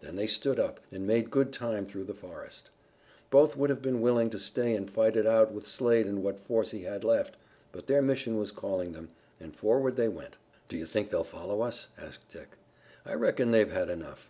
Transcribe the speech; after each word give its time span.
Then 0.00 0.16
they 0.16 0.26
stood 0.26 0.58
up, 0.58 0.80
and 0.90 1.06
made 1.06 1.30
good 1.30 1.52
time 1.52 1.86
through 1.86 2.02
the 2.02 2.12
forest. 2.12 2.70
Both 3.30 3.56
would 3.56 3.70
have 3.70 3.80
been 3.80 4.00
willing 4.00 4.28
to 4.30 4.36
stay 4.40 4.74
and 4.74 4.90
fight 4.90 5.14
it 5.16 5.28
out 5.28 5.52
with 5.52 5.68
Slade 5.68 6.06
and 6.08 6.24
what 6.24 6.40
force 6.40 6.72
he 6.72 6.82
had 6.82 7.04
left, 7.04 7.36
but 7.70 7.86
their 7.86 8.02
mission 8.02 8.36
was 8.36 8.50
calling 8.50 8.90
them, 8.94 9.10
and 9.38 9.54
forward 9.54 9.94
they 9.94 10.08
went. 10.08 10.36
"Do 10.68 10.76
you 10.76 10.86
think 10.86 11.08
they'll 11.10 11.22
follow 11.22 11.60
us?" 11.60 11.86
asked 11.96 12.28
Dick. 12.30 12.56
"I 13.06 13.14
reckon 13.14 13.52
they've 13.52 13.70
had 13.70 13.88
enough. 13.90 14.28